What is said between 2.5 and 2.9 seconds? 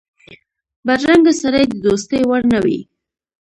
نه وي